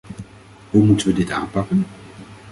Hoe 0.69 0.83
moeten 0.83 1.07
we 1.07 1.13
dit 1.13 1.31
aanpakken? 1.31 1.85